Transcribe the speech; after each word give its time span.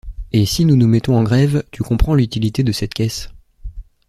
Et, 0.31 0.47
si 0.47 0.65
nous 0.65 0.75
nous 0.75 0.87
mettons 0.87 1.15
en 1.15 1.21
grève, 1.21 1.63
tu 1.69 1.83
comprends 1.83 2.15
l’utilité 2.15 2.63
de 2.63 2.71
cette 2.71 2.95
caisse. 2.95 3.29